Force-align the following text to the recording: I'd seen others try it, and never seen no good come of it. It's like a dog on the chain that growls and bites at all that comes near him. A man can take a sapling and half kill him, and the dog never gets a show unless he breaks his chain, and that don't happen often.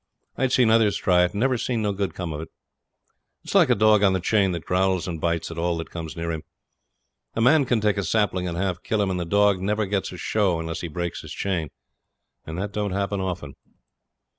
I'd 0.35 0.51
seen 0.51 0.71
others 0.71 0.97
try 0.97 1.25
it, 1.25 1.33
and 1.33 1.39
never 1.41 1.59
seen 1.59 1.83
no 1.83 1.93
good 1.93 2.15
come 2.15 2.33
of 2.33 2.41
it. 2.41 2.49
It's 3.43 3.53
like 3.53 3.69
a 3.69 3.75
dog 3.75 4.01
on 4.01 4.13
the 4.13 4.19
chain 4.19 4.51
that 4.53 4.65
growls 4.65 5.07
and 5.07 5.21
bites 5.21 5.51
at 5.51 5.59
all 5.59 5.77
that 5.77 5.91
comes 5.91 6.17
near 6.17 6.31
him. 6.31 6.41
A 7.35 7.39
man 7.41 7.65
can 7.65 7.81
take 7.81 7.97
a 7.97 8.03
sapling 8.03 8.47
and 8.47 8.57
half 8.57 8.81
kill 8.81 8.99
him, 9.03 9.11
and 9.11 9.19
the 9.19 9.25
dog 9.25 9.61
never 9.61 9.85
gets 9.85 10.11
a 10.11 10.17
show 10.17 10.59
unless 10.59 10.81
he 10.81 10.87
breaks 10.87 11.21
his 11.21 11.33
chain, 11.33 11.69
and 12.47 12.57
that 12.57 12.71
don't 12.71 12.93
happen 12.93 13.21
often. 13.21 13.53